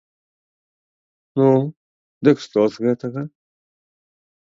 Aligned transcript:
Ну, 1.39 1.49
дык 2.29 2.37
што 2.45 2.59
з 2.77 2.87
гэтага? 2.87 3.21